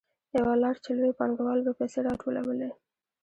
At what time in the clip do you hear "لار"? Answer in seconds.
0.61-0.75